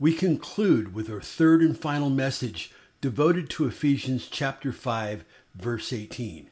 we 0.00 0.14
conclude 0.14 0.94
with 0.94 1.10
our 1.10 1.20
third 1.20 1.60
and 1.60 1.76
final 1.76 2.08
message 2.08 2.70
devoted 3.00 3.50
to 3.50 3.66
Ephesians 3.66 4.28
chapter 4.28 4.70
5, 4.70 5.24
verse 5.56 5.92
18. 5.92 6.50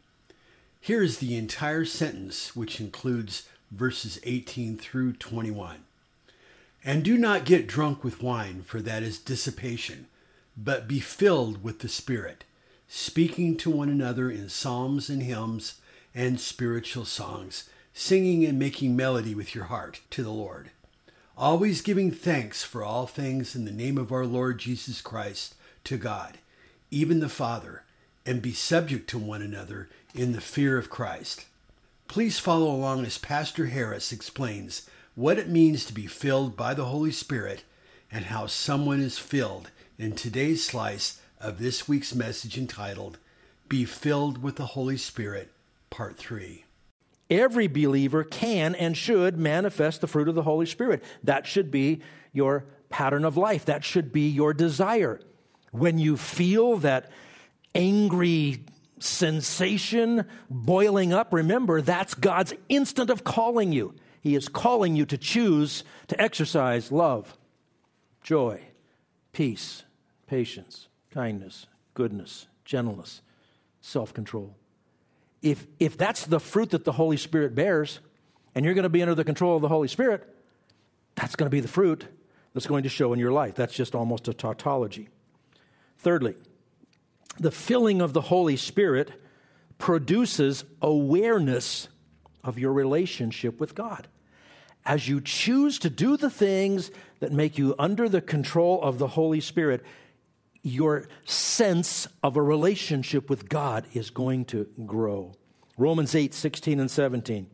Here 0.80 1.02
is 1.02 1.18
the 1.18 1.36
entire 1.36 1.84
sentence, 1.84 2.56
which 2.56 2.80
includes 2.80 3.48
verses 3.70 4.18
18 4.24 4.76
through 4.78 5.12
21. 5.14 5.76
And 6.84 7.04
do 7.04 7.16
not 7.16 7.44
get 7.44 7.68
drunk 7.68 8.02
with 8.02 8.22
wine, 8.22 8.62
for 8.62 8.80
that 8.80 9.04
is 9.04 9.18
dissipation, 9.18 10.06
but 10.56 10.88
be 10.88 10.98
filled 10.98 11.62
with 11.62 11.80
the 11.80 11.88
Spirit, 11.88 12.44
speaking 12.88 13.56
to 13.58 13.70
one 13.70 13.88
another 13.88 14.28
in 14.28 14.48
psalms 14.48 15.08
and 15.08 15.22
hymns 15.22 15.80
and 16.14 16.40
spiritual 16.40 17.04
songs, 17.04 17.68
singing 17.94 18.44
and 18.44 18.58
making 18.58 18.96
melody 18.96 19.36
with 19.36 19.54
your 19.54 19.64
heart 19.64 20.00
to 20.10 20.24
the 20.24 20.30
Lord 20.30 20.70
always 21.36 21.82
giving 21.82 22.10
thanks 22.10 22.64
for 22.64 22.82
all 22.82 23.06
things 23.06 23.54
in 23.54 23.66
the 23.66 23.72
name 23.72 23.98
of 23.98 24.10
our 24.10 24.24
Lord 24.24 24.58
Jesus 24.58 25.02
Christ 25.02 25.54
to 25.84 25.98
God, 25.98 26.38
even 26.90 27.20
the 27.20 27.28
Father, 27.28 27.82
and 28.24 28.40
be 28.40 28.52
subject 28.52 29.08
to 29.10 29.18
one 29.18 29.42
another 29.42 29.88
in 30.14 30.32
the 30.32 30.40
fear 30.40 30.78
of 30.78 30.88
Christ. 30.88 31.44
Please 32.08 32.38
follow 32.38 32.70
along 32.70 33.04
as 33.04 33.18
Pastor 33.18 33.66
Harris 33.66 34.12
explains 34.12 34.88
what 35.14 35.38
it 35.38 35.48
means 35.48 35.84
to 35.84 35.92
be 35.92 36.06
filled 36.06 36.56
by 36.56 36.72
the 36.72 36.86
Holy 36.86 37.12
Spirit 37.12 37.64
and 38.10 38.26
how 38.26 38.46
someone 38.46 39.00
is 39.00 39.18
filled 39.18 39.70
in 39.98 40.12
today's 40.12 40.64
slice 40.64 41.20
of 41.38 41.58
this 41.58 41.86
week's 41.86 42.14
message 42.14 42.56
entitled 42.56 43.18
Be 43.68 43.84
Filled 43.84 44.42
with 44.42 44.56
the 44.56 44.66
Holy 44.66 44.96
Spirit, 44.96 45.50
Part 45.90 46.16
3 46.16 46.65
every 47.30 47.66
believer 47.66 48.24
can 48.24 48.74
and 48.74 48.96
should 48.96 49.38
manifest 49.38 50.00
the 50.00 50.06
fruit 50.06 50.28
of 50.28 50.34
the 50.34 50.42
Holy 50.42 50.66
Spirit. 50.66 51.02
That 51.24 51.46
should 51.46 51.70
be 51.70 52.00
your 52.32 52.66
pattern 52.88 53.24
of 53.24 53.36
life. 53.36 53.64
That 53.64 53.84
should 53.84 54.12
be 54.12 54.28
your 54.28 54.54
desire. 54.54 55.20
When 55.72 55.98
you 55.98 56.16
feel 56.16 56.76
that 56.78 57.10
angry 57.74 58.64
sensation 58.98 60.26
boiling 60.48 61.12
up, 61.12 61.32
remember 61.32 61.80
that's 61.80 62.14
God's 62.14 62.54
instant 62.68 63.10
of 63.10 63.24
calling 63.24 63.72
you. 63.72 63.94
He 64.20 64.34
is 64.34 64.48
calling 64.48 64.96
you 64.96 65.06
to 65.06 65.18
choose 65.18 65.84
to 66.08 66.20
exercise 66.20 66.90
love, 66.90 67.36
joy, 68.22 68.60
peace, 69.32 69.84
patience, 70.26 70.88
kindness, 71.10 71.66
goodness, 71.94 72.46
gentleness, 72.64 73.22
self 73.80 74.12
control 74.12 74.56
if, 75.46 75.64
if 75.78 75.96
that's 75.96 76.26
the 76.26 76.40
fruit 76.40 76.70
that 76.70 76.84
the 76.84 76.92
Holy 76.92 77.16
Spirit 77.16 77.54
bears, 77.54 78.00
and 78.54 78.64
you're 78.64 78.74
going 78.74 78.82
to 78.82 78.88
be 78.88 79.00
under 79.00 79.14
the 79.14 79.24
control 79.24 79.54
of 79.54 79.62
the 79.62 79.68
Holy 79.68 79.86
Spirit, 79.86 80.26
that's 81.14 81.36
going 81.36 81.46
to 81.46 81.54
be 81.54 81.60
the 81.60 81.68
fruit 81.68 82.04
that's 82.52 82.66
going 82.66 82.82
to 82.82 82.88
show 82.88 83.12
in 83.12 83.20
your 83.20 83.30
life. 83.30 83.54
That's 83.54 83.74
just 83.74 83.94
almost 83.94 84.26
a 84.26 84.34
tautology. 84.34 85.08
Thirdly, 85.98 86.34
the 87.38 87.52
filling 87.52 88.00
of 88.00 88.12
the 88.12 88.22
Holy 88.22 88.56
Spirit 88.56 89.12
produces 89.78 90.64
awareness 90.82 91.86
of 92.42 92.58
your 92.58 92.72
relationship 92.72 93.60
with 93.60 93.74
God. 93.76 94.08
As 94.84 95.06
you 95.06 95.20
choose 95.20 95.78
to 95.80 95.90
do 95.90 96.16
the 96.16 96.30
things 96.30 96.90
that 97.20 97.32
make 97.32 97.56
you 97.56 97.76
under 97.78 98.08
the 98.08 98.20
control 98.20 98.82
of 98.82 98.98
the 98.98 99.08
Holy 99.08 99.40
Spirit, 99.40 99.84
your 100.66 101.08
sense 101.24 102.08
of 102.22 102.36
a 102.36 102.42
relationship 102.42 103.30
with 103.30 103.48
God 103.48 103.86
is 103.94 104.10
going 104.10 104.44
to 104.46 104.66
grow. 104.84 105.32
Romans 105.78 106.14
8, 106.14 106.34
16 106.34 106.80
and 106.80 106.90
17. 106.90 107.46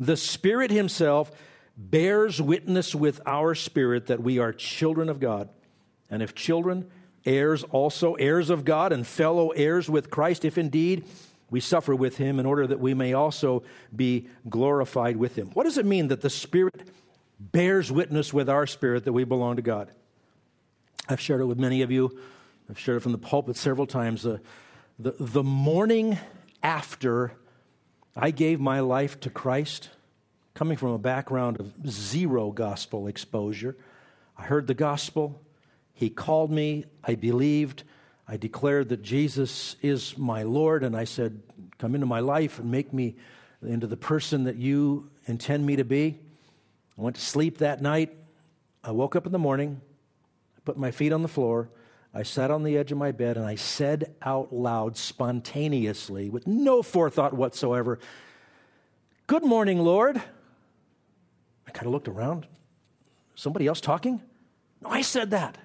The 0.00 0.16
Spirit 0.16 0.70
Himself 0.70 1.30
bears 1.76 2.40
witness 2.40 2.94
with 2.94 3.20
our 3.26 3.54
spirit 3.54 4.06
that 4.06 4.22
we 4.22 4.38
are 4.38 4.52
children 4.52 5.08
of 5.08 5.20
God. 5.20 5.50
And 6.08 6.22
if 6.22 6.34
children, 6.34 6.90
heirs 7.26 7.64
also, 7.64 8.14
heirs 8.14 8.48
of 8.48 8.64
God, 8.64 8.92
and 8.92 9.06
fellow 9.06 9.50
heirs 9.50 9.90
with 9.90 10.10
Christ, 10.10 10.44
if 10.44 10.56
indeed 10.56 11.04
we 11.50 11.60
suffer 11.60 11.94
with 11.94 12.16
Him, 12.16 12.40
in 12.40 12.46
order 12.46 12.66
that 12.66 12.80
we 12.80 12.94
may 12.94 13.12
also 13.12 13.62
be 13.94 14.28
glorified 14.48 15.16
with 15.16 15.36
Him. 15.36 15.50
What 15.52 15.64
does 15.64 15.78
it 15.78 15.84
mean 15.84 16.08
that 16.08 16.22
the 16.22 16.30
Spirit 16.30 16.88
bears 17.38 17.92
witness 17.92 18.32
with 18.32 18.48
our 18.48 18.66
spirit 18.66 19.04
that 19.04 19.12
we 19.12 19.24
belong 19.24 19.56
to 19.56 19.62
God? 19.62 19.90
I've 21.08 21.20
shared 21.20 21.42
it 21.42 21.44
with 21.44 21.58
many 21.58 21.82
of 21.82 21.90
you 21.90 22.18
I've 22.68 22.78
shared 22.78 22.96
it 22.96 23.00
from 23.00 23.12
the 23.12 23.18
pulpit 23.18 23.56
several 23.56 23.86
times. 23.86 24.22
The, 24.22 24.40
the, 24.98 25.14
the 25.18 25.42
morning 25.42 26.18
after 26.62 27.32
I 28.16 28.30
gave 28.30 28.60
my 28.60 28.80
life 28.80 29.20
to 29.20 29.30
Christ, 29.30 29.90
coming 30.54 30.76
from 30.76 30.90
a 30.90 30.98
background 30.98 31.60
of 31.60 31.90
zero 31.90 32.50
gospel 32.50 33.06
exposure, 33.06 33.76
I 34.38 34.44
heard 34.44 34.66
the 34.66 34.74
gospel. 34.74 35.42
He 35.92 36.08
called 36.08 36.50
me. 36.50 36.86
I 37.02 37.16
believed. 37.16 37.84
I 38.26 38.36
declared 38.36 38.88
that 38.88 39.02
Jesus 39.02 39.76
is 39.82 40.16
my 40.16 40.42
Lord, 40.42 40.82
and 40.82 40.96
I 40.96 41.04
said, 41.04 41.42
Come 41.78 41.94
into 41.94 42.06
my 42.06 42.20
life 42.20 42.58
and 42.58 42.70
make 42.70 42.92
me 42.92 43.16
into 43.62 43.86
the 43.86 43.96
person 43.96 44.44
that 44.44 44.56
you 44.56 45.10
intend 45.26 45.66
me 45.66 45.76
to 45.76 45.84
be. 45.84 46.18
I 46.98 47.02
went 47.02 47.16
to 47.16 47.22
sleep 47.22 47.58
that 47.58 47.82
night. 47.82 48.16
I 48.82 48.92
woke 48.92 49.16
up 49.16 49.26
in 49.26 49.32
the 49.32 49.38
morning, 49.38 49.80
I 50.56 50.60
put 50.64 50.76
my 50.76 50.90
feet 50.90 51.12
on 51.12 51.22
the 51.22 51.28
floor, 51.28 51.68
I 52.14 52.22
sat 52.22 52.50
on 52.50 52.62
the 52.62 52.78
edge 52.78 52.92
of 52.92 52.98
my 52.98 53.10
bed 53.10 53.36
and 53.36 53.44
I 53.44 53.56
said 53.56 54.14
out 54.22 54.52
loud, 54.52 54.96
spontaneously, 54.96 56.30
with 56.30 56.46
no 56.46 56.82
forethought 56.82 57.34
whatsoever, 57.34 57.98
Good 59.26 59.42
morning, 59.42 59.78
Lord. 59.78 60.18
I 61.66 61.70
kind 61.70 61.86
of 61.86 61.92
looked 61.92 62.08
around. 62.08 62.46
Somebody 63.34 63.66
else 63.66 63.80
talking? 63.80 64.20
No, 64.82 64.90
I 64.90 65.00
said 65.00 65.30
that. 65.30 65.56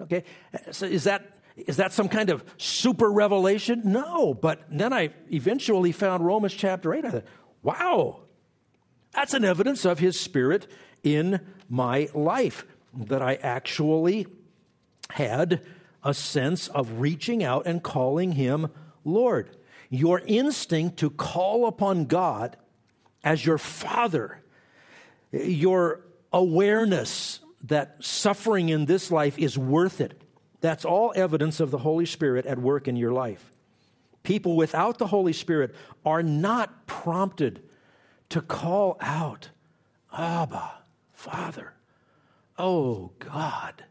Okay, 0.00 0.24
so 0.72 0.86
is 0.86 1.04
that 1.04 1.30
is 1.56 1.76
that 1.76 1.92
some 1.92 2.08
kind 2.08 2.30
of 2.30 2.44
super 2.56 3.08
revelation? 3.08 3.82
No, 3.84 4.34
but 4.34 4.64
then 4.68 4.92
I 4.92 5.10
eventually 5.30 5.92
found 5.92 6.26
Romans 6.26 6.52
chapter 6.52 6.92
8. 6.92 7.04
I 7.04 7.10
thought, 7.10 7.24
wow, 7.62 8.22
that's 9.12 9.34
an 9.34 9.44
evidence 9.44 9.84
of 9.84 10.00
his 10.00 10.18
spirit 10.18 10.66
in 11.04 11.38
my 11.68 12.08
life 12.12 12.66
that 12.92 13.22
I 13.22 13.36
actually 13.36 14.26
had 15.10 15.60
a 16.02 16.14
sense 16.14 16.68
of 16.68 17.00
reaching 17.00 17.42
out 17.42 17.66
and 17.66 17.82
calling 17.82 18.32
him 18.32 18.70
Lord. 19.04 19.56
Your 19.90 20.20
instinct 20.26 20.98
to 20.98 21.10
call 21.10 21.66
upon 21.66 22.06
God 22.06 22.56
as 23.22 23.44
your 23.44 23.58
Father, 23.58 24.42
your 25.30 26.00
awareness 26.32 27.40
that 27.64 28.04
suffering 28.04 28.68
in 28.68 28.86
this 28.86 29.10
life 29.10 29.38
is 29.38 29.56
worth 29.56 30.00
it, 30.00 30.20
that's 30.60 30.84
all 30.84 31.12
evidence 31.14 31.60
of 31.60 31.70
the 31.70 31.78
Holy 31.78 32.06
Spirit 32.06 32.46
at 32.46 32.58
work 32.58 32.88
in 32.88 32.96
your 32.96 33.12
life. 33.12 33.52
People 34.22 34.56
without 34.56 34.98
the 34.98 35.06
Holy 35.06 35.32
Spirit 35.32 35.74
are 36.04 36.22
not 36.22 36.86
prompted 36.86 37.62
to 38.30 38.40
call 38.40 38.96
out, 39.00 39.50
Abba, 40.12 40.72
Father, 41.12 41.74
oh 42.58 43.12
God. 43.18 43.84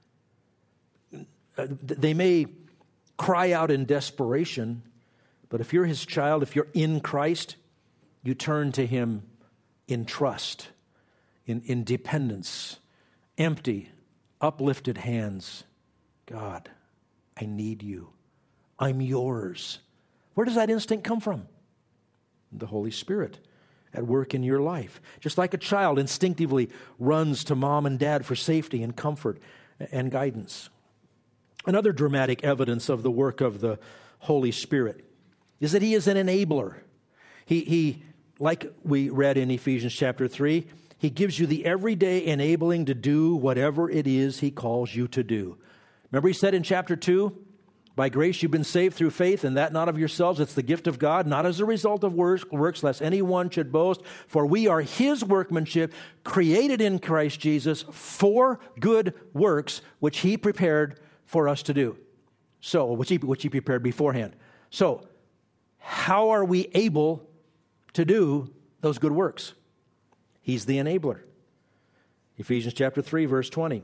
Uh, 1.58 1.68
they 1.82 2.14
may 2.14 2.48
cry 3.18 3.52
out 3.52 3.72
in 3.72 3.86
desperation, 3.86 4.82
but 5.50 5.62
if 5.62 5.74
you're 5.74 5.86
his 5.86 6.06
child, 6.06 6.44
if 6.44 6.56
you're 6.56 6.68
in 6.74 7.00
Christ, 7.00 7.56
you 8.24 8.34
turn 8.34 8.72
to 8.74 8.86
him 8.86 9.24
in 9.88 10.06
trust, 10.06 10.70
in, 11.46 11.62
in 11.66 11.84
dependence, 11.84 12.78
empty, 13.38 13.90
uplifted 14.42 14.98
hands. 14.98 15.64
God, 16.26 16.70
I 17.40 17.46
need 17.46 17.84
you. 17.84 18.10
I'm 18.80 19.02
yours. 19.02 19.80
Where 20.34 20.46
does 20.46 20.56
that 20.56 20.70
instinct 20.70 21.04
come 21.04 21.20
from? 21.20 21.48
The 22.52 22.66
Holy 22.66 22.92
Spirit 22.92 23.40
at 23.94 24.06
work 24.06 24.34
in 24.34 24.44
your 24.44 24.60
life. 24.60 25.02
Just 25.20 25.38
like 25.38 25.54
a 25.54 25.58
child 25.58 26.00
instinctively 26.00 26.70
runs 26.98 27.44
to 27.46 27.56
mom 27.56 27.86
and 27.86 28.00
dad 28.00 28.26
for 28.26 28.36
safety 28.36 28.82
and 28.82 28.96
comfort 28.96 29.40
and 29.92 30.12
guidance. 30.12 30.70
Another 31.66 31.94
dramatic 31.94 32.44
evidence 32.44 32.90
of 32.90 33.04
the 33.04 33.12
work 33.12 33.42
of 33.42 33.62
the 33.62 33.80
Holy 34.20 34.52
Spirit 34.52 35.06
is 35.60 35.72
that 35.72 35.82
He 35.82 35.94
is 35.94 36.08
an 36.08 36.18
enabler. 36.18 36.76
He, 37.46 37.62
he, 37.62 38.04
like 38.40 38.72
we 38.84 39.10
read 39.10 39.38
in 39.38 39.52
Ephesians 39.52 39.94
chapter 39.94 40.28
3, 40.28 40.66
He 40.98 41.10
gives 41.10 41.40
you 41.40 41.48
the 41.48 41.66
everyday 41.66 42.26
enabling 42.26 42.86
to 42.86 42.94
do 42.94 43.36
whatever 43.36 43.90
it 43.90 44.08
is 44.08 44.40
He 44.40 44.52
calls 44.52 44.94
you 44.94 45.08
to 45.10 45.24
do. 45.24 45.58
Remember, 46.12 46.28
he 46.28 46.34
said 46.34 46.54
in 46.54 46.62
chapter 46.62 46.96
2 46.96 47.36
by 47.96 48.10
grace 48.10 48.42
you've 48.42 48.52
been 48.52 48.64
saved 48.64 48.96
through 48.96 49.12
faith, 49.12 49.44
and 49.44 49.58
that 49.58 49.74
not 49.74 49.88
of 49.88 50.00
yourselves. 50.00 50.40
It's 50.40 50.54
the 50.54 50.64
gift 50.64 50.88
of 50.88 50.98
God, 50.98 51.28
not 51.28 51.46
as 51.46 51.60
a 51.60 51.66
result 51.66 52.04
of 52.04 52.14
works, 52.14 52.44
works, 52.52 52.84
lest 52.84 53.02
anyone 53.02 53.50
should 53.50 53.72
boast. 53.72 54.02
For 54.28 54.46
we 54.46 54.68
are 54.68 54.82
his 54.82 55.24
workmanship, 55.24 55.94
created 56.24 56.82
in 56.82 57.00
Christ 57.00 57.40
Jesus 57.40 57.84
for 57.92 58.60
good 58.80 59.14
works, 59.34 59.82
which 60.00 60.20
he 60.20 60.38
prepared 60.38 61.00
for 61.34 61.50
us 61.50 61.64
to 61.64 61.74
do. 61.74 61.98
So, 62.62 62.94
which 62.94 63.10
he, 63.10 63.18
which 63.18 63.42
he 63.42 63.50
prepared 63.50 63.84
beforehand. 63.84 64.36
So, 64.70 65.06
how 65.80 66.30
are 66.30 66.46
we 66.46 66.70
able 66.74 67.28
to 67.94 68.06
do 68.06 68.54
those 68.82 69.00
good 69.00 69.12
works? 69.12 69.54
He's 70.42 70.66
the 70.66 70.78
enabler. 70.78 71.22
Ephesians 72.38 72.76
chapter 72.76 73.02
3, 73.02 73.26
verse 73.26 73.50
20. 73.50 73.84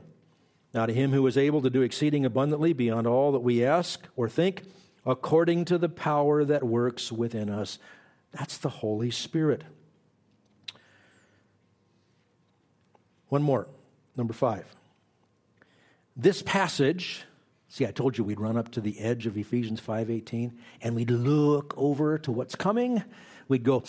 Now, 0.72 0.86
to 0.86 0.94
him 0.94 1.12
who 1.12 1.26
is 1.26 1.36
able 1.36 1.60
to 1.62 1.70
do 1.70 1.82
exceeding 1.82 2.24
abundantly 2.24 2.72
beyond 2.72 3.08
all 3.08 3.32
that 3.32 3.40
we 3.40 3.64
ask 3.64 4.06
or 4.16 4.28
think, 4.28 4.62
according 5.04 5.64
to 5.66 5.76
the 5.76 5.88
power 5.88 6.44
that 6.44 6.62
works 6.62 7.10
within 7.10 7.50
us. 7.50 7.78
That's 8.32 8.58
the 8.58 8.68
Holy 8.68 9.10
Spirit. 9.10 9.64
One 13.28 13.42
more, 13.42 13.66
number 14.16 14.32
five. 14.32 14.64
This 16.16 16.42
passage, 16.42 17.24
see, 17.70 17.86
I 17.86 17.90
told 17.90 18.18
you 18.18 18.24
we'd 18.24 18.38
run 18.38 18.58
up 18.58 18.70
to 18.72 18.82
the 18.82 19.00
edge 19.00 19.26
of 19.26 19.38
Ephesians 19.38 19.80
5:18 19.80 20.52
and 20.82 20.94
we'd 20.94 21.10
look 21.10 21.72
over 21.78 22.18
to 22.18 22.30
what's 22.30 22.54
coming. 22.54 23.02
We'd 23.48 23.64
go, 23.64 23.82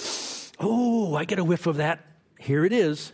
"Oh, 0.59 1.13
I 1.15 1.25
get 1.25 1.37
a 1.37 1.43
whiff 1.43 1.67
of 1.67 1.75
that. 1.77 2.05
Here 2.39 2.63
it 2.63 2.71
is 2.71 3.11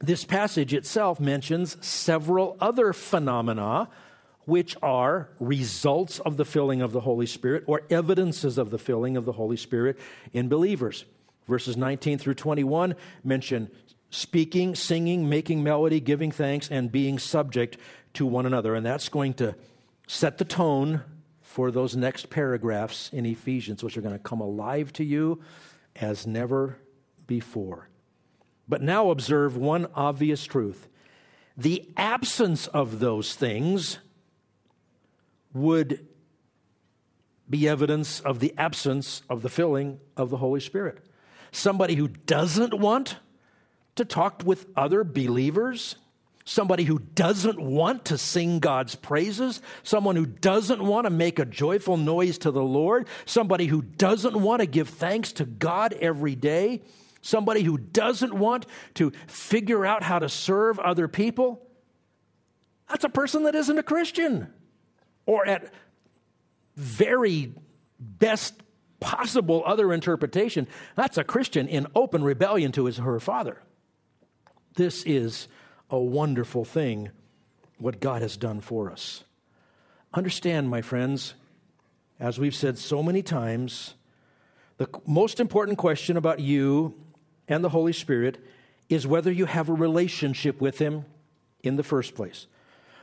this 0.00 0.24
passage 0.24 0.74
itself 0.74 1.20
mentions 1.20 1.76
several 1.84 2.56
other 2.60 2.92
phenomena 2.92 3.88
which 4.44 4.76
are 4.82 5.30
results 5.38 6.18
of 6.20 6.36
the 6.36 6.44
filling 6.44 6.82
of 6.82 6.92
the 6.92 7.00
Holy 7.00 7.26
Spirit 7.26 7.64
or 7.66 7.82
evidences 7.88 8.58
of 8.58 8.70
the 8.70 8.78
filling 8.78 9.16
of 9.16 9.24
the 9.24 9.32
Holy 9.32 9.56
Spirit 9.56 9.98
in 10.32 10.48
believers. 10.48 11.04
Verses 11.48 11.76
19 11.76 12.18
through 12.18 12.34
21 12.34 12.94
mention 13.22 13.70
speaking, 14.14 14.76
singing, 14.76 15.28
making 15.28 15.62
melody, 15.62 15.98
giving 15.98 16.30
thanks, 16.30 16.70
and 16.70 16.92
being 16.92 17.18
subject 17.18 17.76
to 18.14 18.24
one 18.24 18.46
another. 18.46 18.74
And 18.74 18.86
that's 18.86 19.08
going 19.08 19.34
to 19.34 19.56
set 20.06 20.38
the 20.38 20.44
tone 20.44 21.02
for 21.42 21.70
those 21.70 21.96
next 21.96 22.30
paragraphs 22.30 23.10
in 23.12 23.26
Ephesians, 23.26 23.82
which 23.82 23.96
are 23.96 24.00
going 24.00 24.14
to 24.14 24.18
come 24.20 24.40
alive 24.40 24.92
to 24.94 25.04
you 25.04 25.42
as 25.96 26.26
never 26.26 26.78
before. 27.26 27.88
But 28.68 28.82
now 28.82 29.10
observe 29.10 29.56
one 29.56 29.88
obvious 29.94 30.44
truth 30.44 30.88
the 31.56 31.88
absence 31.96 32.66
of 32.66 32.98
those 32.98 33.36
things 33.36 33.98
would 35.52 36.04
be 37.48 37.68
evidence 37.68 38.18
of 38.18 38.40
the 38.40 38.52
absence 38.58 39.22
of 39.30 39.42
the 39.42 39.48
filling 39.48 40.00
of 40.16 40.30
the 40.30 40.38
Holy 40.38 40.58
Spirit. 40.58 40.98
Somebody 41.52 41.94
who 41.94 42.08
doesn't 42.08 42.74
want 42.74 43.16
to 43.96 44.04
talk 44.04 44.42
with 44.44 44.66
other 44.76 45.04
believers, 45.04 45.96
somebody 46.44 46.84
who 46.84 46.98
doesn't 46.98 47.60
want 47.60 48.06
to 48.06 48.18
sing 48.18 48.58
God's 48.58 48.94
praises, 48.94 49.62
someone 49.82 50.16
who 50.16 50.26
doesn't 50.26 50.84
want 50.84 51.06
to 51.06 51.10
make 51.10 51.38
a 51.38 51.44
joyful 51.44 51.96
noise 51.96 52.38
to 52.38 52.50
the 52.50 52.62
Lord, 52.62 53.08
somebody 53.24 53.66
who 53.66 53.82
doesn't 53.82 54.40
want 54.40 54.60
to 54.60 54.66
give 54.66 54.88
thanks 54.88 55.32
to 55.34 55.44
God 55.44 55.94
every 55.94 56.34
day? 56.34 56.82
Somebody 57.22 57.62
who 57.62 57.78
doesn't 57.78 58.34
want 58.34 58.66
to 58.94 59.12
figure 59.26 59.86
out 59.86 60.02
how 60.02 60.18
to 60.18 60.28
serve 60.28 60.78
other 60.78 61.08
people, 61.08 61.66
that's 62.88 63.04
a 63.04 63.08
person 63.08 63.44
that 63.44 63.54
isn't 63.54 63.78
a 63.78 63.82
Christian. 63.82 64.52
Or 65.24 65.46
at 65.46 65.72
very 66.76 67.54
best 67.98 68.54
possible 69.00 69.62
other 69.64 69.92
interpretation, 69.92 70.68
that's 70.96 71.16
a 71.16 71.24
Christian 71.24 71.66
in 71.66 71.86
open 71.94 72.22
rebellion 72.22 72.72
to 72.72 72.84
his 72.84 72.98
her 72.98 73.18
father. 73.20 73.58
This 74.74 75.04
is 75.04 75.48
a 75.88 75.98
wonderful 75.98 76.64
thing, 76.64 77.10
what 77.78 78.00
God 78.00 78.22
has 78.22 78.36
done 78.36 78.60
for 78.60 78.90
us. 78.90 79.24
Understand, 80.12 80.68
my 80.68 80.82
friends, 80.82 81.34
as 82.18 82.38
we've 82.38 82.54
said 82.54 82.78
so 82.78 83.02
many 83.02 83.22
times, 83.22 83.94
the 84.78 84.88
most 85.06 85.38
important 85.38 85.78
question 85.78 86.16
about 86.16 86.40
you 86.40 86.94
and 87.46 87.62
the 87.62 87.68
Holy 87.68 87.92
Spirit 87.92 88.38
is 88.88 89.06
whether 89.06 89.30
you 89.30 89.46
have 89.46 89.68
a 89.68 89.74
relationship 89.74 90.60
with 90.60 90.78
Him 90.78 91.04
in 91.62 91.76
the 91.76 91.82
first 91.82 92.14
place. 92.14 92.46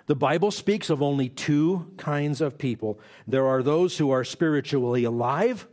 The 0.07 0.15
Bible 0.15 0.51
speaks 0.51 0.89
of 0.89 1.01
only 1.01 1.29
two 1.29 1.91
kinds 1.97 2.41
of 2.41 2.57
people 2.57 2.99
there 3.27 3.47
are 3.47 3.63
those 3.63 3.97
who 3.97 4.11
are 4.11 4.23
spiritually 4.23 5.05
alive, 5.05 5.67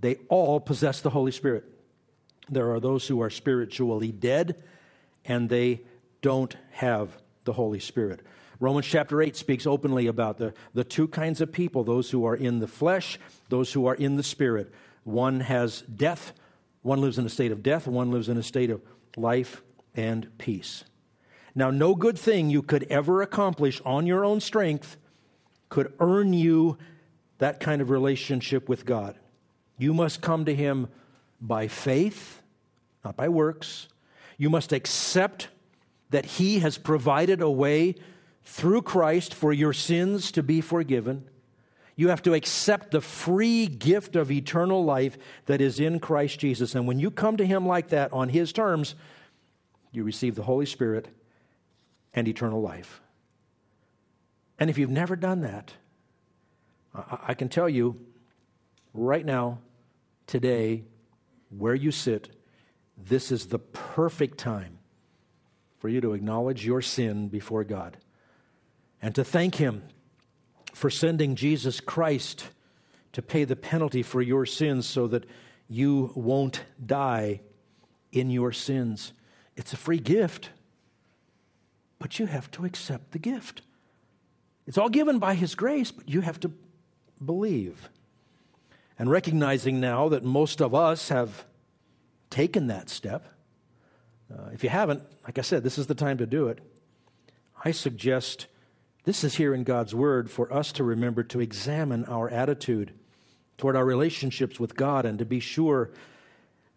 they 0.00 0.16
all 0.28 0.60
possess 0.60 1.00
the 1.00 1.10
Holy 1.10 1.32
Spirit. 1.32 1.64
There 2.50 2.72
are 2.72 2.80
those 2.80 3.06
who 3.06 3.22
are 3.22 3.30
spiritually 3.30 4.12
dead, 4.12 4.62
and 5.24 5.48
they 5.48 5.82
don't 6.22 6.56
have 6.72 7.16
the 7.44 7.52
Holy 7.52 7.80
Spirit. 7.80 8.20
Romans 8.60 8.86
chapter 8.86 9.20
8 9.20 9.36
speaks 9.36 9.66
openly 9.66 10.06
about 10.06 10.38
the, 10.38 10.54
the 10.72 10.84
two 10.84 11.08
kinds 11.08 11.40
of 11.40 11.52
people 11.52 11.84
those 11.84 12.10
who 12.10 12.24
are 12.24 12.36
in 12.36 12.60
the 12.60 12.68
flesh, 12.68 13.18
those 13.48 13.72
who 13.72 13.86
are 13.86 13.94
in 13.94 14.16
the 14.16 14.22
spirit. 14.22 14.72
One 15.02 15.40
has 15.40 15.82
death, 15.82 16.32
one 16.82 17.00
lives 17.00 17.18
in 17.18 17.26
a 17.26 17.30
state 17.30 17.52
of 17.52 17.62
death, 17.62 17.86
one 17.86 18.10
lives 18.10 18.28
in 18.28 18.38
a 18.38 18.42
state 18.42 18.70
of 18.70 18.80
life 19.16 19.62
and 19.94 20.36
peace. 20.38 20.84
Now, 21.54 21.70
no 21.70 21.94
good 21.94 22.18
thing 22.18 22.50
you 22.50 22.62
could 22.62 22.84
ever 22.84 23.22
accomplish 23.22 23.80
on 23.84 24.06
your 24.06 24.24
own 24.24 24.40
strength 24.40 24.96
could 25.68 25.92
earn 26.00 26.32
you 26.32 26.78
that 27.38 27.60
kind 27.60 27.82
of 27.82 27.90
relationship 27.90 28.68
with 28.68 28.84
God. 28.84 29.18
You 29.78 29.92
must 29.92 30.20
come 30.20 30.44
to 30.44 30.54
Him 30.54 30.88
by 31.40 31.68
faith, 31.68 32.42
not 33.04 33.16
by 33.16 33.28
works. 33.28 33.88
You 34.36 34.50
must 34.50 34.72
accept 34.72 35.48
that 36.10 36.24
He 36.24 36.60
has 36.60 36.78
provided 36.78 37.40
a 37.40 37.50
way 37.50 37.94
through 38.44 38.82
Christ 38.82 39.34
for 39.34 39.52
your 39.52 39.72
sins 39.72 40.30
to 40.32 40.42
be 40.42 40.60
forgiven. 40.60 41.28
You 41.96 42.08
have 42.08 42.22
to 42.22 42.34
accept 42.34 42.90
the 42.90 43.00
free 43.00 43.66
gift 43.66 44.16
of 44.16 44.30
eternal 44.30 44.84
life 44.84 45.16
that 45.46 45.60
is 45.60 45.78
in 45.78 46.00
Christ 46.00 46.40
Jesus. 46.40 46.74
And 46.74 46.86
when 46.86 46.98
you 46.98 47.10
come 47.10 47.36
to 47.36 47.46
Him 47.46 47.66
like 47.66 47.88
that 47.88 48.12
on 48.12 48.28
His 48.28 48.52
terms, 48.52 48.94
you 49.92 50.02
receive 50.02 50.34
the 50.34 50.42
Holy 50.42 50.66
Spirit 50.66 51.08
and 52.12 52.26
eternal 52.26 52.60
life. 52.60 53.00
And 54.58 54.70
if 54.70 54.78
you've 54.78 54.90
never 54.90 55.16
done 55.16 55.40
that, 55.42 55.72
I 56.94 57.34
can 57.34 57.48
tell 57.48 57.68
you 57.68 57.98
right 58.92 59.24
now, 59.24 59.58
today, 60.26 60.84
where 61.56 61.74
you 61.74 61.90
sit, 61.90 62.30
this 62.96 63.32
is 63.32 63.46
the 63.46 63.58
perfect 63.58 64.38
time 64.38 64.78
for 65.78 65.88
you 65.88 66.00
to 66.00 66.14
acknowledge 66.14 66.64
your 66.64 66.80
sin 66.80 67.28
before 67.28 67.64
God 67.64 67.96
and 69.02 69.14
to 69.14 69.24
thank 69.24 69.56
Him 69.56 69.82
for 70.72 70.90
sending 70.90 71.34
Jesus 71.34 71.80
Christ 71.80 72.48
to 73.12 73.22
pay 73.22 73.44
the 73.44 73.56
penalty 73.56 74.02
for 74.02 74.22
your 74.22 74.46
sins 74.46 74.86
so 74.86 75.06
that 75.08 75.24
you 75.68 76.12
won't 76.14 76.64
die 76.84 77.40
in 78.12 78.30
your 78.30 78.52
sins. 78.52 79.12
It's 79.56 79.72
a 79.72 79.76
free 79.76 79.98
gift, 79.98 80.50
but 81.98 82.18
you 82.18 82.26
have 82.26 82.50
to 82.52 82.64
accept 82.64 83.12
the 83.12 83.18
gift. 83.18 83.62
It's 84.66 84.78
all 84.78 84.88
given 84.88 85.18
by 85.18 85.34
His 85.34 85.54
grace, 85.54 85.90
but 85.90 86.08
you 86.08 86.22
have 86.22 86.40
to 86.40 86.50
believe. 87.24 87.88
And 88.98 89.10
recognizing 89.10 89.80
now 89.80 90.08
that 90.08 90.24
most 90.24 90.60
of 90.62 90.74
us 90.74 91.08
have 91.08 91.44
taken 92.34 92.66
that 92.66 92.90
step, 92.90 93.28
uh, 94.28 94.48
if 94.52 94.64
you 94.64 94.68
haven't, 94.68 95.04
like 95.22 95.38
I 95.38 95.42
said, 95.42 95.62
this 95.62 95.78
is 95.78 95.86
the 95.86 95.94
time 95.94 96.18
to 96.18 96.26
do 96.26 96.48
it. 96.48 96.58
I 97.64 97.70
suggest 97.70 98.48
this 99.04 99.22
is 99.22 99.36
here 99.36 99.54
in 99.54 99.62
God's 99.62 99.94
Word 99.94 100.28
for 100.28 100.52
us 100.52 100.72
to 100.72 100.82
remember 100.82 101.22
to 101.22 101.38
examine 101.38 102.04
our 102.06 102.28
attitude 102.28 102.92
toward 103.56 103.76
our 103.76 103.84
relationships 103.84 104.58
with 104.58 104.74
God 104.74 105.06
and 105.06 105.20
to 105.20 105.24
be 105.24 105.38
sure 105.38 105.92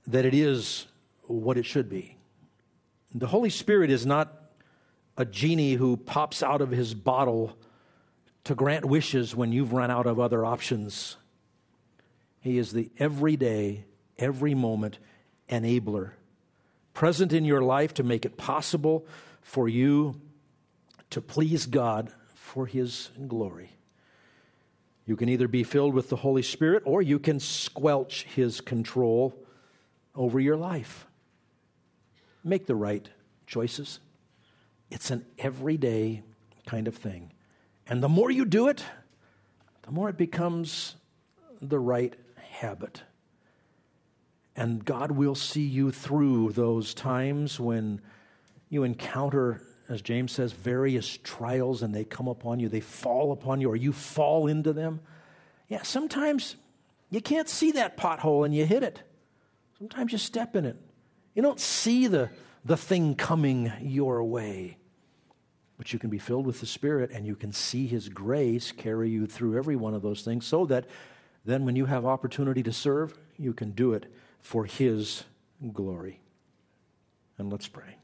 that 0.06 0.26
it 0.26 0.36
is 0.36 0.86
what 1.24 1.58
it 1.58 1.66
should 1.66 1.90
be. 1.90 2.18
The 3.16 3.26
Holy 3.26 3.50
Spirit 3.50 3.90
is 3.90 4.06
not 4.06 4.32
a 5.18 5.26
genie 5.26 5.74
who 5.74 5.98
pops 5.98 6.44
out 6.44 6.62
of 6.62 6.70
his 6.70 6.94
bottle 6.94 7.58
to 8.44 8.54
grant 8.54 8.86
wishes 8.86 9.36
when 9.36 9.52
you've 9.52 9.74
run 9.74 9.90
out 9.90 10.06
of 10.06 10.20
other 10.20 10.46
options. 10.46 11.18
He 12.42 12.60
is 12.60 12.74
the 12.74 12.92
everyday, 13.00 13.86
every 14.20 14.54
moment 14.54 15.00
enabler, 15.50 16.12
present 16.94 17.34
in 17.34 17.46
your 17.46 17.62
life 17.62 17.94
to 17.96 18.04
make 18.04 18.26
it 18.26 18.38
possible 18.38 19.06
for 19.42 19.68
you 19.68 20.20
to 21.10 21.22
please 21.22 21.66
God 21.66 22.12
for 22.36 22.66
His 22.66 23.10
glory. 23.28 23.72
You 25.06 25.16
can 25.16 25.30
either 25.30 25.48
be 25.48 25.64
filled 25.64 25.94
with 25.94 26.10
the 26.10 26.18
Holy 26.18 26.42
Spirit 26.42 26.84
or 26.86 27.02
you 27.02 27.18
can 27.18 27.40
squelch 27.40 28.24
His 28.36 28.60
control 28.60 29.34
over 30.16 30.40
your 30.40 30.58
life. 30.58 31.08
Make 32.44 32.66
the 32.66 32.76
right 32.76 33.08
choices. 33.46 34.00
It's 34.90 35.12
an 35.12 35.26
everyday 35.38 36.24
kind 36.66 36.88
of 36.88 36.96
thing. 36.96 37.32
And 37.88 38.04
the 38.04 38.10
more 38.10 38.30
you 38.30 38.46
do 38.46 38.68
it, 38.68 38.84
the 39.84 39.92
more 39.92 40.10
it 40.10 40.18
becomes 40.18 40.96
the 41.62 41.80
right 41.80 42.14
habit. 42.36 43.02
And 44.58 44.84
God 44.84 45.12
will 45.12 45.36
see 45.36 45.66
you 45.66 45.92
through 45.92 46.54
those 46.54 46.96
times 46.96 47.60
when 47.60 48.02
you 48.70 48.84
encounter, 48.84 49.62
as 49.88 50.02
James 50.02 50.32
says, 50.32 50.52
various 50.52 51.18
trials 51.24 51.84
and 51.84 51.94
they 51.94 52.04
come 52.04 52.28
upon 52.28 52.60
you, 52.60 52.68
they 52.68 52.80
fall 52.80 53.32
upon 53.32 53.62
you, 53.62 53.70
or 53.70 53.76
you 53.76 53.94
fall 53.94 54.48
into 54.48 54.74
them. 54.74 55.00
Yeah, 55.68 55.84
sometimes 55.84 56.56
you 57.12 57.22
can't 57.22 57.48
see 57.48 57.74
that 57.74 57.98
pothole 57.98 58.46
and 58.46 58.54
you 58.54 58.66
hit 58.66 58.82
it. 58.82 59.00
Sometimes 59.78 60.12
you 60.12 60.18
step 60.18 60.56
in 60.56 60.66
it. 60.66 60.76
You 61.36 61.44
don't 61.44 61.60
see 61.60 62.08
the, 62.08 62.32
the 62.66 62.78
thing 62.78 63.14
coming 63.14 63.72
your 63.80 64.24
way. 64.24 64.78
But 65.78 65.94
you 65.94 66.00
can 66.00 66.10
be 66.10 66.18
filled 66.18 66.48
with 66.48 66.62
the 66.62 66.66
Spirit 66.66 67.12
and 67.12 67.28
you 67.28 67.36
can 67.36 67.54
see 67.54 67.86
His 67.86 68.10
grace 68.10 68.72
carry 68.72 69.12
you 69.12 69.28
through 69.28 69.56
every 69.56 69.76
one 69.76 69.94
of 69.94 70.02
those 70.02 70.24
things 70.24 70.48
so 70.48 70.66
that 70.66 70.86
then 71.46 71.64
when 71.64 71.76
you 71.76 71.86
have 71.86 72.08
opportunity 72.08 72.64
to 72.64 72.74
serve, 72.74 73.16
you 73.38 73.54
can 73.54 73.72
do 73.72 73.94
it 73.94 74.12
for 74.40 74.66
His 74.66 75.24
glory. 75.74 76.20
And 77.38 77.52
let's 77.52 77.68
pray. 77.68 77.98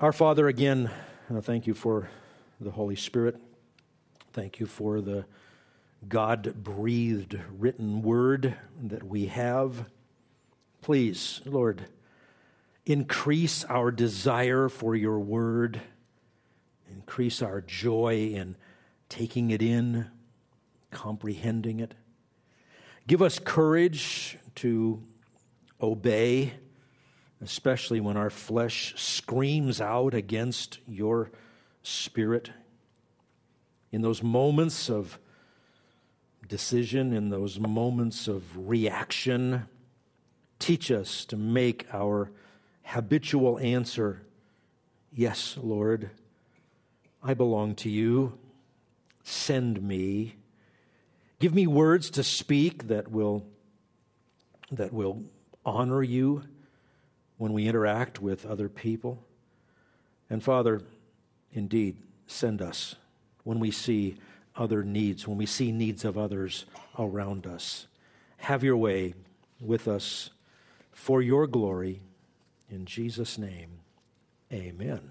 Our 0.00 0.12
Father, 0.12 0.48
again, 0.48 0.90
thank 1.42 1.66
you 1.66 1.74
for 1.74 2.08
the 2.60 2.70
Holy 2.70 2.96
Spirit. 2.96 3.36
Thank 4.32 4.60
you 4.60 4.66
for 4.66 5.00
the 5.00 5.24
God 6.08 6.54
breathed 6.62 7.38
written 7.58 8.02
word 8.02 8.56
that 8.82 9.04
we 9.04 9.26
have. 9.26 9.86
Please, 10.80 11.40
Lord, 11.44 11.86
increase 12.84 13.64
our 13.64 13.92
desire 13.92 14.68
for 14.68 14.96
your 14.96 15.20
word, 15.20 15.80
increase 16.90 17.40
our 17.40 17.60
joy 17.60 18.32
in 18.34 18.56
taking 19.08 19.50
it 19.50 19.62
in, 19.62 20.10
comprehending 20.90 21.78
it. 21.78 21.94
Give 23.06 23.22
us 23.22 23.38
courage 23.38 24.38
to 24.56 25.02
obey, 25.80 26.52
especially 27.40 28.00
when 28.00 28.16
our 28.16 28.30
flesh 28.30 28.94
screams 28.96 29.80
out 29.80 30.14
against 30.14 30.78
your 30.86 31.30
spirit. 31.82 32.50
In 33.90 34.02
those 34.02 34.22
moments 34.22 34.88
of 34.88 35.18
decision, 36.48 37.12
in 37.12 37.30
those 37.30 37.58
moments 37.58 38.28
of 38.28 38.68
reaction, 38.68 39.66
teach 40.58 40.90
us 40.90 41.24
to 41.26 41.36
make 41.36 41.86
our 41.92 42.30
habitual 42.84 43.58
answer 43.58 44.22
Yes, 45.14 45.58
Lord, 45.62 46.08
I 47.22 47.34
belong 47.34 47.74
to 47.76 47.90
you. 47.90 48.38
Send 49.22 49.82
me. 49.82 50.36
Give 51.42 51.56
me 51.56 51.66
words 51.66 52.08
to 52.10 52.22
speak 52.22 52.86
that 52.86 53.10
will, 53.10 53.44
that 54.70 54.92
will 54.92 55.24
honor 55.66 56.00
you 56.00 56.44
when 57.36 57.52
we 57.52 57.66
interact 57.66 58.22
with 58.22 58.46
other 58.46 58.68
people. 58.68 59.24
And 60.30 60.40
Father, 60.40 60.82
indeed, 61.52 61.96
send 62.28 62.62
us 62.62 62.94
when 63.42 63.58
we 63.58 63.72
see 63.72 64.18
other 64.54 64.84
needs, 64.84 65.26
when 65.26 65.36
we 65.36 65.46
see 65.46 65.72
needs 65.72 66.04
of 66.04 66.16
others 66.16 66.64
around 66.96 67.44
us. 67.44 67.88
Have 68.36 68.62
your 68.62 68.76
way 68.76 69.14
with 69.60 69.88
us 69.88 70.30
for 70.92 71.20
your 71.20 71.48
glory 71.48 72.02
in 72.70 72.86
Jesus' 72.86 73.36
name, 73.36 73.80
amen. 74.52 75.10